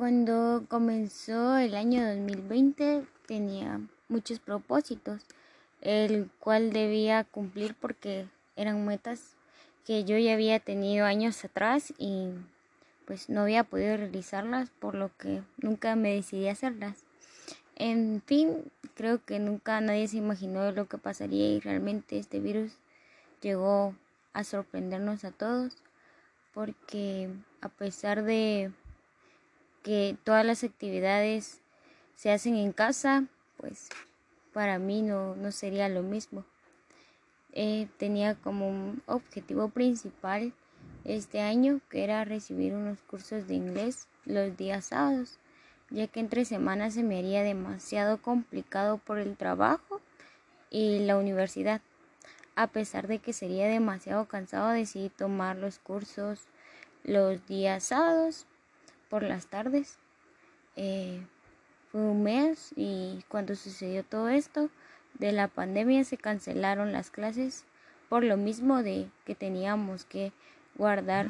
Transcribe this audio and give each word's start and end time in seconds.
Cuando 0.00 0.64
comenzó 0.66 1.58
el 1.58 1.74
año 1.74 2.08
2020 2.08 3.04
tenía 3.26 3.82
muchos 4.08 4.38
propósitos, 4.38 5.26
el 5.82 6.30
cual 6.40 6.72
debía 6.72 7.24
cumplir 7.24 7.74
porque 7.78 8.26
eran 8.56 8.86
metas 8.86 9.36
que 9.84 10.04
yo 10.04 10.16
ya 10.16 10.32
había 10.32 10.58
tenido 10.58 11.04
años 11.04 11.44
atrás 11.44 11.92
y 11.98 12.30
pues 13.04 13.28
no 13.28 13.42
había 13.42 13.62
podido 13.62 13.98
realizarlas, 13.98 14.70
por 14.70 14.94
lo 14.94 15.10
que 15.18 15.42
nunca 15.58 15.94
me 15.96 16.14
decidí 16.14 16.48
a 16.48 16.52
hacerlas. 16.52 17.04
En 17.76 18.22
fin, 18.24 18.72
creo 18.94 19.22
que 19.22 19.38
nunca 19.38 19.82
nadie 19.82 20.08
se 20.08 20.16
imaginó 20.16 20.72
lo 20.72 20.88
que 20.88 20.96
pasaría 20.96 21.50
y 21.50 21.60
realmente 21.60 22.18
este 22.18 22.40
virus 22.40 22.72
llegó 23.42 23.94
a 24.32 24.44
sorprendernos 24.44 25.24
a 25.24 25.30
todos 25.30 25.76
porque 26.54 27.28
a 27.60 27.68
pesar 27.68 28.22
de 28.22 28.72
que 29.82 30.16
todas 30.24 30.44
las 30.44 30.64
actividades 30.64 31.60
se 32.14 32.30
hacen 32.30 32.56
en 32.56 32.72
casa, 32.72 33.24
pues 33.56 33.88
para 34.52 34.78
mí 34.78 35.02
no, 35.02 35.36
no 35.36 35.52
sería 35.52 35.88
lo 35.88 36.02
mismo. 36.02 36.44
Eh, 37.52 37.88
tenía 37.98 38.34
como 38.34 38.68
un 38.68 39.02
objetivo 39.06 39.68
principal 39.70 40.52
este 41.04 41.40
año 41.40 41.80
que 41.88 42.04
era 42.04 42.24
recibir 42.24 42.74
unos 42.74 43.00
cursos 43.02 43.48
de 43.48 43.54
inglés 43.54 44.06
los 44.24 44.56
días 44.56 44.86
sábados, 44.86 45.38
ya 45.90 46.06
que 46.06 46.20
entre 46.20 46.44
semanas 46.44 46.94
se 46.94 47.02
me 47.02 47.18
haría 47.18 47.42
demasiado 47.42 48.20
complicado 48.20 48.98
por 48.98 49.18
el 49.18 49.36
trabajo 49.36 50.00
y 50.70 51.00
la 51.00 51.16
universidad. 51.16 51.80
A 52.54 52.66
pesar 52.66 53.08
de 53.08 53.18
que 53.18 53.32
sería 53.32 53.66
demasiado 53.66 54.26
cansado, 54.26 54.70
decidí 54.70 55.08
tomar 55.08 55.56
los 55.56 55.78
cursos 55.78 56.40
los 57.02 57.46
días 57.46 57.84
sábados 57.84 58.46
por 59.10 59.22
las 59.22 59.46
tardes. 59.46 59.98
Eh, 60.76 61.20
fue 61.92 62.00
un 62.00 62.22
mes 62.22 62.72
y 62.76 63.24
cuando 63.28 63.54
sucedió 63.56 64.04
todo 64.04 64.28
esto 64.28 64.70
de 65.18 65.32
la 65.32 65.48
pandemia 65.48 66.04
se 66.04 66.16
cancelaron 66.16 66.92
las 66.92 67.10
clases 67.10 67.64
por 68.08 68.22
lo 68.24 68.36
mismo 68.36 68.82
de 68.82 69.08
que 69.26 69.34
teníamos 69.34 70.04
que 70.04 70.32
guardar 70.76 71.28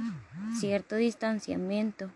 cierto 0.58 0.97
distanciamiento. 0.97 2.11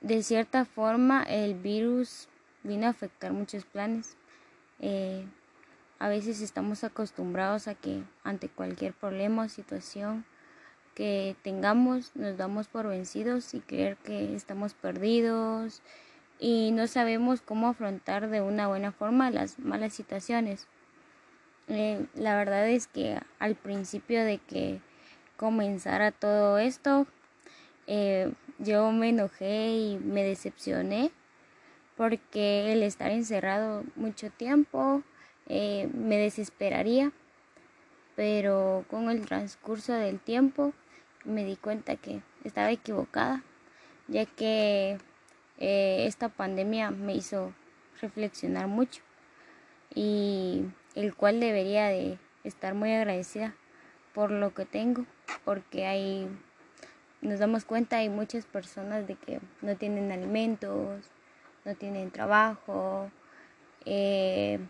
De 0.00 0.22
cierta 0.22 0.64
forma 0.64 1.22
el 1.24 1.54
virus 1.54 2.28
vino 2.62 2.86
a 2.86 2.90
afectar 2.90 3.32
muchos 3.32 3.64
planes. 3.64 4.16
Eh, 4.78 5.24
a 5.98 6.08
veces 6.08 6.40
estamos 6.40 6.84
acostumbrados 6.84 7.68
a 7.68 7.74
que 7.74 8.02
ante 8.22 8.48
cualquier 8.48 8.92
problema 8.92 9.44
o 9.44 9.48
situación 9.48 10.24
que 10.96 11.36
tengamos 11.42 12.16
nos 12.16 12.38
damos 12.38 12.68
por 12.68 12.88
vencidos 12.88 13.52
y 13.52 13.60
creer 13.60 13.98
que 13.98 14.34
estamos 14.34 14.72
perdidos 14.72 15.82
y 16.40 16.70
no 16.72 16.86
sabemos 16.86 17.42
cómo 17.42 17.68
afrontar 17.68 18.30
de 18.30 18.40
una 18.40 18.66
buena 18.66 18.92
forma 18.92 19.30
las 19.30 19.58
malas 19.58 19.92
situaciones. 19.92 20.66
Eh, 21.68 22.06
la 22.14 22.34
verdad 22.36 22.66
es 22.68 22.86
que 22.86 23.20
al 23.38 23.56
principio 23.56 24.24
de 24.24 24.38
que 24.38 24.80
comenzara 25.36 26.12
todo 26.12 26.58
esto, 26.58 27.06
eh, 27.86 28.32
yo 28.58 28.90
me 28.90 29.10
enojé 29.10 29.72
y 29.72 29.98
me 29.98 30.24
decepcioné 30.24 31.10
porque 31.94 32.72
el 32.72 32.82
estar 32.82 33.10
encerrado 33.10 33.84
mucho 33.96 34.30
tiempo 34.30 35.02
eh, 35.46 35.90
me 35.92 36.16
desesperaría, 36.16 37.12
pero 38.14 38.86
con 38.88 39.10
el 39.10 39.26
transcurso 39.26 39.92
del 39.92 40.20
tiempo 40.20 40.72
me 41.26 41.44
di 41.44 41.56
cuenta 41.56 41.96
que 41.96 42.22
estaba 42.44 42.70
equivocada, 42.70 43.42
ya 44.08 44.24
que 44.24 44.98
eh, 45.58 46.06
esta 46.06 46.28
pandemia 46.28 46.90
me 46.90 47.14
hizo 47.14 47.52
reflexionar 48.00 48.68
mucho 48.68 49.02
y 49.94 50.64
el 50.94 51.14
cual 51.14 51.40
debería 51.40 51.88
de 51.88 52.18
estar 52.44 52.74
muy 52.74 52.92
agradecida 52.92 53.54
por 54.14 54.30
lo 54.30 54.54
que 54.54 54.64
tengo, 54.64 55.04
porque 55.44 55.86
hay 55.86 56.28
nos 57.20 57.40
damos 57.40 57.64
cuenta 57.64 57.98
hay 57.98 58.08
muchas 58.08 58.46
personas 58.46 59.06
de 59.06 59.16
que 59.16 59.40
no 59.62 59.76
tienen 59.76 60.12
alimentos, 60.12 61.10
no 61.64 61.74
tienen 61.74 62.10
trabajo, 62.10 63.10
eh, 63.84 64.60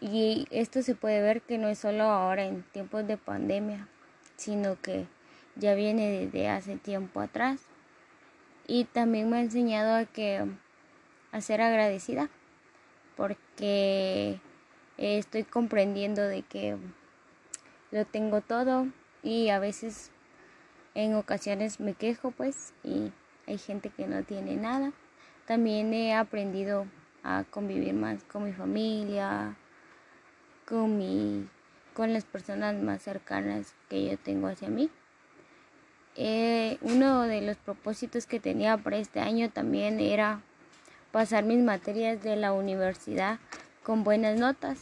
y 0.00 0.46
esto 0.50 0.82
se 0.82 0.94
puede 0.94 1.22
ver 1.22 1.42
que 1.42 1.58
no 1.58 1.68
es 1.68 1.78
solo 1.78 2.04
ahora 2.04 2.44
en 2.44 2.62
tiempos 2.62 3.06
de 3.06 3.16
pandemia, 3.16 3.88
sino 4.36 4.80
que 4.80 5.06
ya 5.58 5.74
viene 5.74 6.10
desde 6.10 6.48
hace 6.48 6.76
tiempo 6.76 7.20
atrás. 7.20 7.60
Y 8.66 8.84
también 8.84 9.28
me 9.30 9.38
ha 9.38 9.40
enseñado 9.40 9.94
a 9.94 10.04
que 10.04 10.44
a 11.32 11.40
ser 11.40 11.60
agradecida 11.60 12.28
porque 13.16 14.40
estoy 14.96 15.44
comprendiendo 15.44 16.22
de 16.22 16.42
que 16.42 16.76
lo 17.90 18.04
tengo 18.04 18.40
todo 18.40 18.86
y 19.22 19.48
a 19.48 19.58
veces 19.58 20.10
en 20.94 21.14
ocasiones 21.14 21.80
me 21.80 21.94
quejo 21.94 22.30
pues 22.30 22.72
y 22.84 23.12
hay 23.46 23.58
gente 23.58 23.90
que 23.90 24.06
no 24.06 24.22
tiene 24.22 24.56
nada. 24.56 24.92
También 25.46 25.94
he 25.94 26.14
aprendido 26.14 26.86
a 27.22 27.44
convivir 27.50 27.94
más 27.94 28.22
con 28.24 28.44
mi 28.44 28.52
familia, 28.52 29.56
con 30.66 30.96
mi 30.98 31.48
con 31.94 32.12
las 32.12 32.24
personas 32.24 32.80
más 32.80 33.02
cercanas 33.02 33.74
que 33.88 34.08
yo 34.08 34.18
tengo 34.18 34.46
hacia 34.46 34.68
mí. 34.68 34.88
Eh, 36.20 36.78
uno 36.80 37.22
de 37.22 37.40
los 37.42 37.56
propósitos 37.58 38.26
que 38.26 38.40
tenía 38.40 38.76
para 38.76 38.96
este 38.96 39.20
año 39.20 39.50
también 39.50 40.00
era 40.00 40.40
pasar 41.12 41.44
mis 41.44 41.60
materias 41.60 42.20
de 42.24 42.34
la 42.34 42.52
universidad 42.52 43.38
con 43.84 44.02
buenas 44.02 44.36
notas, 44.36 44.80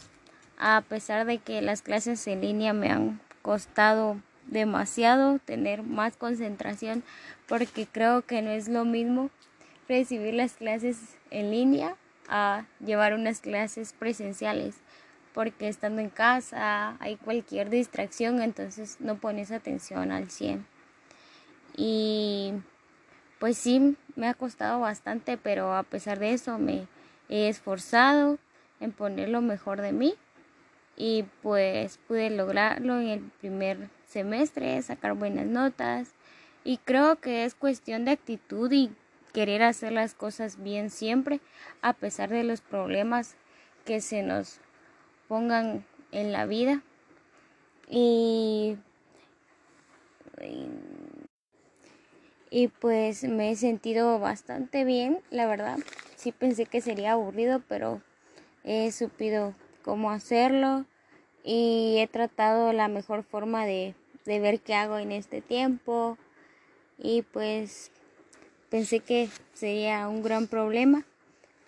a 0.56 0.82
pesar 0.88 1.26
de 1.26 1.36
que 1.36 1.60
las 1.60 1.82
clases 1.82 2.26
en 2.26 2.41
línea 2.41 2.72
me 2.72 2.91
han 2.91 3.20
costado 3.42 4.16
demasiado 4.47 5.38
tener 5.38 5.82
más 5.82 6.16
concentración 6.16 7.02
porque 7.47 7.86
creo 7.86 8.22
que 8.22 8.41
no 8.41 8.50
es 8.50 8.68
lo 8.68 8.86
mismo 8.86 9.28
recibir 9.91 10.32
las 10.32 10.54
clases 10.54 11.18
en 11.30 11.50
línea 11.50 11.97
a 12.30 12.64
llevar 12.80 13.12
unas 13.12 13.41
clases 13.42 13.92
presenciales 13.92 14.76
porque 15.34 15.68
estando 15.68 16.00
en 16.00 16.08
casa 16.08 16.97
hay 16.98 17.16
cualquier 17.16 17.68
distracción 17.68 18.41
entonces 18.41 18.97
no 19.00 19.18
pones 19.18 19.50
atención 19.50 20.12
al 20.12 20.30
100 20.30 20.75
y 21.76 22.54
pues 23.38 23.59
sí, 23.59 23.97
me 24.16 24.28
ha 24.28 24.34
costado 24.34 24.81
bastante, 24.81 25.37
pero 25.37 25.75
a 25.75 25.82
pesar 25.82 26.19
de 26.19 26.32
eso 26.32 26.59
me 26.59 26.88
he 27.28 27.48
esforzado 27.48 28.38
en 28.81 28.92
poner 28.92 29.28
lo 29.28 29.42
mejor 29.42 29.82
de 29.82 29.92
mí 29.92 30.15
y 30.97 31.25
pues 31.42 31.98
pude 32.09 32.31
lograrlo 32.31 32.98
en 33.00 33.09
el 33.09 33.20
primer 33.41 33.91
semestre, 34.06 34.81
sacar 34.82 35.15
buenas 35.15 35.47
notas 35.47 36.15
y 36.65 36.78
creo 36.78 37.16
que 37.16 37.44
es 37.44 37.54
cuestión 37.54 38.06
de 38.06 38.12
actitud 38.12 38.72
y 38.72 38.91
querer 39.34 39.62
hacer 39.62 39.92
las 39.92 40.15
cosas 40.15 40.62
bien 40.62 40.88
siempre 40.88 41.41
a 41.82 41.92
pesar 41.92 42.31
de 42.31 42.42
los 42.42 42.62
problemas 42.62 43.36
que 43.84 44.00
se 44.00 44.22
nos 44.22 44.60
pongan 45.28 45.84
en 46.10 46.32
la 46.32 46.47
vida. 46.47 46.82
Y 47.88 48.78
pues 52.80 53.22
me 53.24 53.50
he 53.50 53.56
sentido 53.56 54.18
bastante 54.18 54.84
bien, 54.84 55.20
la 55.30 55.46
verdad. 55.46 55.78
Sí 56.16 56.32
pensé 56.32 56.64
que 56.64 56.80
sería 56.80 57.12
aburrido, 57.12 57.62
pero 57.68 58.00
he 58.64 58.90
supido 58.92 59.54
cómo 59.82 60.10
hacerlo 60.10 60.86
y 61.44 61.96
he 61.98 62.06
tratado 62.06 62.72
la 62.72 62.88
mejor 62.88 63.24
forma 63.24 63.66
de, 63.66 63.94
de 64.24 64.40
ver 64.40 64.60
qué 64.60 64.74
hago 64.74 64.96
en 64.98 65.12
este 65.12 65.42
tiempo 65.42 66.16
y 66.98 67.22
pues 67.22 67.90
pensé 68.70 69.00
que 69.00 69.28
sería 69.52 70.09
un 70.09 70.22
gran 70.22 70.47
problema, 70.47 71.04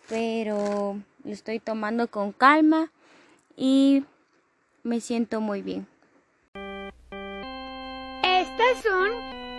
pero 0.09 0.99
lo 1.23 1.31
estoy 1.31 1.61
tomando 1.61 2.09
con 2.09 2.33
calma 2.33 2.91
y 3.57 4.05
me 4.83 5.01
siento 5.01 5.41
muy 5.41 5.61
bien. 5.61 5.87
Estas 8.23 8.83
son 8.83 9.38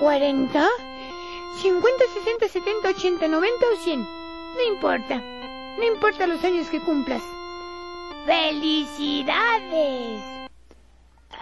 40, 0.00 0.68
50, 1.62 2.04
60, 2.14 2.48
70, 2.48 2.88
80, 2.90 3.28
90 3.28 3.66
o 3.66 3.76
100. 3.76 4.00
No 4.00 4.62
importa. 4.74 5.22
No 5.78 5.84
importa 5.84 6.26
los 6.26 6.42
años 6.44 6.68
que 6.68 6.80
cumplas. 6.80 7.22
¡Felicidades! 8.26 10.20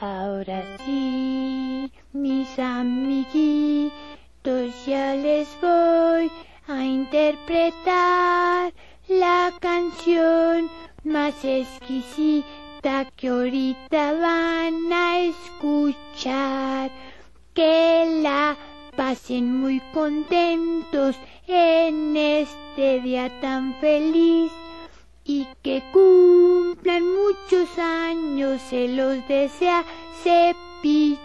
Ahora 0.01 0.63
sí, 0.85 1.91
mis 2.13 2.59
amiguitos, 2.59 3.93
ya 4.87 5.15
les 5.15 5.49
voy 5.61 6.31
a 6.69 6.85
interpretar 6.85 8.73
la 9.09 9.53
canción 9.61 10.71
más 11.05 11.45
exquisita 11.45 13.11
que 13.17 13.29
ahorita 13.29 14.13
van 14.15 14.93
a 14.93 15.19
escuchar. 15.21 16.91
Pasen 19.15 19.61
muy 19.61 19.81
contentos 19.93 21.15
en 21.47 22.17
este 22.17 23.01
día 23.01 23.31
tan 23.41 23.79
feliz 23.81 24.51
y 25.25 25.47
que 25.63 25.85
cumplan 25.93 27.05
muchos 27.05 27.79
años, 27.79 28.61
se 28.69 28.89
los 28.89 29.17
desea 29.29 29.85
Cepillín. 30.25 31.25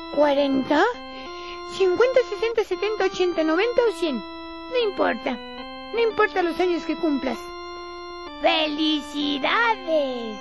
40, 0.15 0.83
50, 1.77 2.19
60, 2.29 2.63
70, 2.63 3.05
80, 3.05 3.43
90 3.43 3.81
o 3.81 3.91
100. 3.93 4.15
No 4.15 4.77
importa. 4.89 5.37
No 5.93 5.99
importa 5.99 6.41
los 6.43 6.59
años 6.59 6.83
que 6.83 6.97
cumplas. 6.97 7.37
¡Felicidades! 8.41 10.37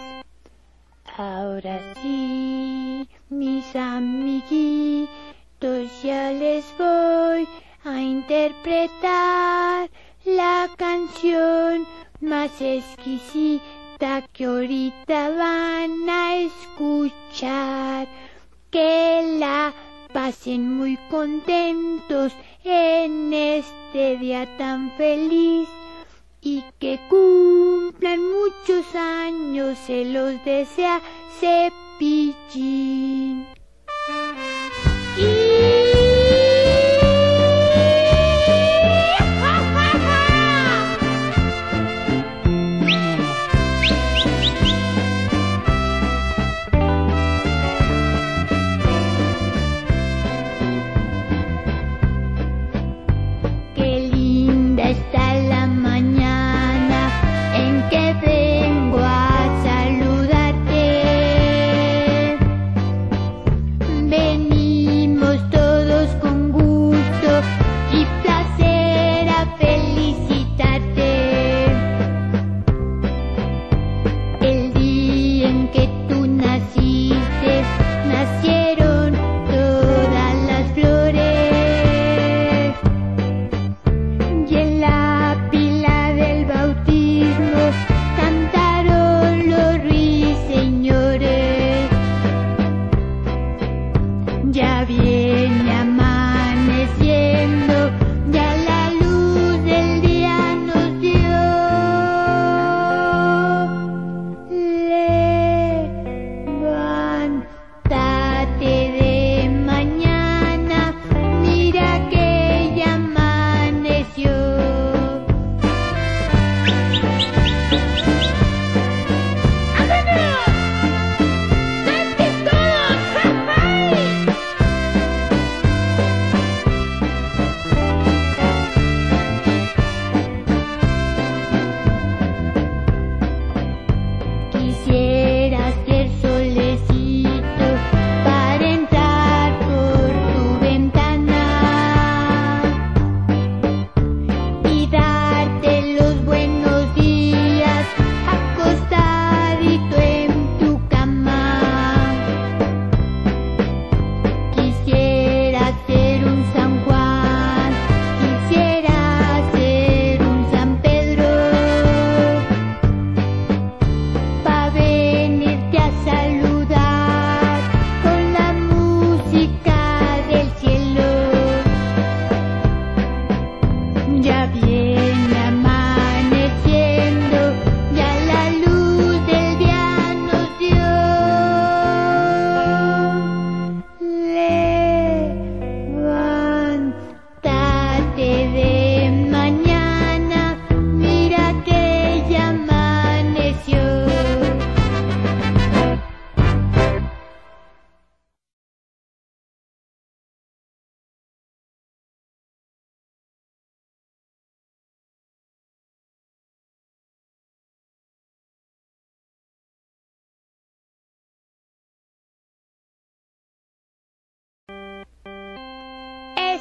Ahora 1.16 1.80
sí, 2.02 3.08
mis 3.28 3.76
amiguitos, 3.76 5.08
ya 6.02 6.30
les 6.32 6.64
voy 6.78 7.46
a 7.84 8.00
interpretar 8.00 9.90
la 10.24 10.68
canción 10.76 11.86
más 12.20 12.60
exquisita 12.60 14.26
que 14.32 14.44
ahorita 14.46 15.30
van 15.30 16.08
a 16.08 16.36
escuchar 16.36 18.08
que 18.70 19.36
la 19.38 19.74
pasen 20.12 20.76
muy 20.76 20.96
contentos 21.10 22.32
en 22.64 23.32
este 23.32 24.16
día 24.18 24.46
tan 24.56 24.92
feliz 24.96 25.68
y 26.40 26.64
que 26.78 26.98
cumplan 27.08 28.20
muchos 28.20 28.94
años, 28.94 29.78
se 29.86 30.04
los 30.04 30.44
desea 30.44 31.00
Cepillín. 31.40 32.66
Y... 35.18 35.89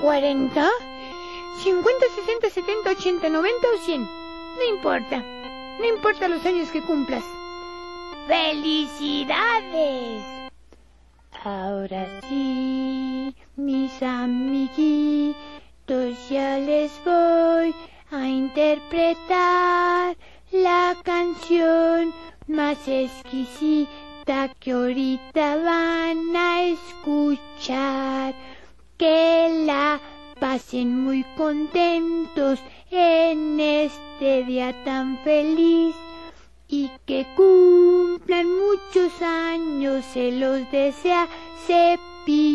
¿Cuarenta? 0.00 0.68
¿Cincuenta, 1.62 2.06
sesenta, 2.14 2.50
setenta, 2.50 2.90
ochenta, 2.90 3.28
noventa 3.28 3.66
o 3.74 3.78
cien? 3.84 4.02
No 4.02 4.64
importa. 4.74 5.24
No 5.78 5.84
importa 5.84 6.28
los 6.28 6.44
años 6.46 6.68
que 6.70 6.82
cumplas. 6.82 7.24
¡Felicidades! 8.26 10.22
Ahora 11.44 12.20
sí, 12.28 13.34
mis 13.56 14.02
amiguitos, 14.02 15.36
ya 16.28 16.58
les 16.58 16.92
voy 17.04 17.74
a 18.10 18.26
interpretar 18.26 20.16
la 20.50 20.96
canción 21.04 22.12
más 22.48 22.78
exquisita 22.88 24.54
que 24.58 24.72
ahorita 24.72 25.56
van 25.56 26.34
a 26.34 26.62
escuchar. 26.62 28.34
Que 28.98 29.64
la 29.66 30.00
pasen 30.40 31.04
muy 31.04 31.24
contentos 31.36 32.60
en 32.90 33.60
este 33.60 34.44
día 34.44 34.84
tan 34.84 35.18
feliz 35.24 35.94
y 36.68 36.90
que 37.04 37.26
cumplan 37.36 38.46
muchos 38.46 39.20
años, 39.22 40.04
se 40.12 40.32
los 40.32 40.70
desea 40.70 41.28
Cepillín. 41.66 42.54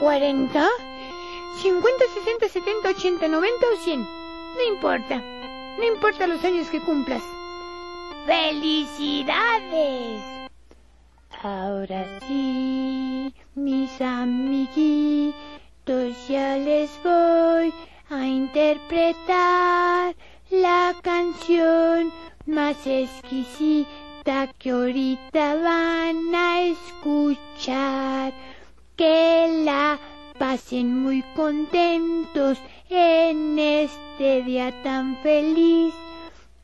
Cuarenta. 0.00 0.68
Cincuenta, 1.60 2.04
sesenta, 2.14 2.48
setenta, 2.48 2.88
ochenta, 2.90 3.28
noventa 3.28 3.66
o 3.72 3.76
cien. 3.84 4.00
No 4.02 4.62
importa. 4.68 5.22
No 5.78 5.84
importa 5.84 6.26
los 6.26 6.44
años 6.44 6.68
que 6.68 6.80
cumplas. 6.80 7.22
¡Felicidades! 8.26 10.22
Ahora 11.42 12.06
sí, 12.26 13.34
mis 13.54 14.00
amiguitos, 14.00 15.34
ya 16.28 16.56
les 16.56 16.90
voy 17.02 17.72
a 18.08 18.26
interpretar 18.26 20.14
la 20.50 20.94
canción 21.02 22.12
más 22.46 22.86
exquisita 22.86 24.52
que 24.58 24.70
ahorita 24.70 25.56
van 25.56 26.34
a 26.34 26.60
escuchar. 26.62 28.32
Que 28.96 29.62
la 29.64 29.98
pasen 30.38 31.02
muy 31.02 31.22
contentos 31.34 32.58
en 32.88 33.58
este 33.58 34.42
día 34.42 34.82
tan 34.82 35.16
feliz 35.22 35.94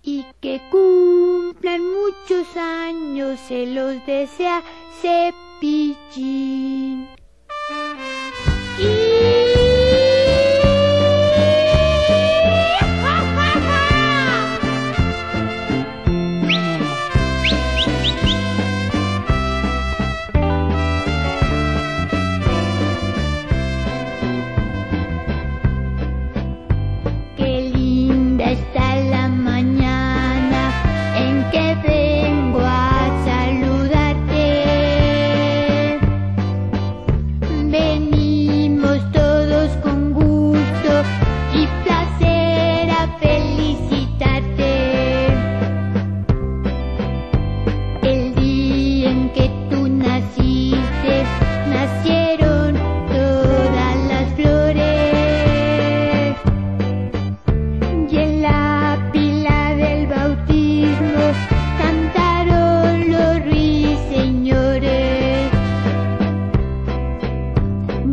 y 0.03 0.25
que 0.41 0.61
cumplan 0.71 1.83
muchos 1.83 2.57
años, 2.57 3.39
se 3.49 3.67
los 3.67 3.95
desea 4.07 4.63
Cepillín. 5.01 5.41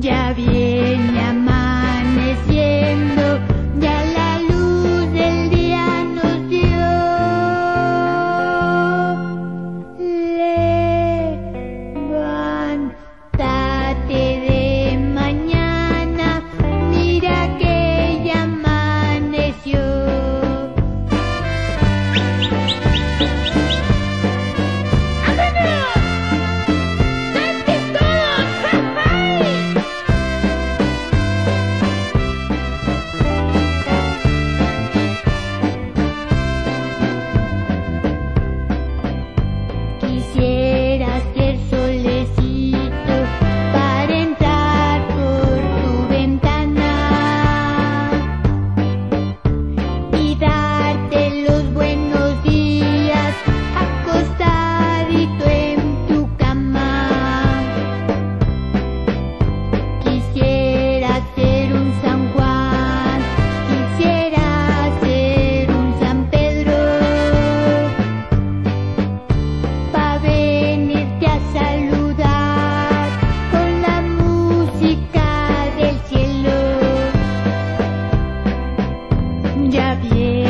ya 0.02 0.34
Yeah. 79.88 80.47